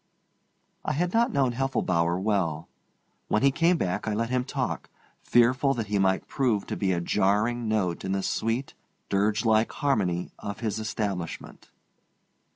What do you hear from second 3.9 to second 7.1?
I let him talk, fearful that he might prove to be a